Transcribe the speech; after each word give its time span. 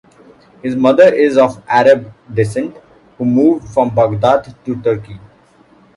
His 0.63 0.75
mother 0.75 1.13
is 1.13 1.37
of 1.37 1.61
Arab 1.67 2.11
descent 2.33 2.75
who 3.19 3.25
moved 3.25 3.69
from 3.71 3.93
Baghdad 3.93 4.55
to 4.65 4.81
Turkey. 4.81 5.19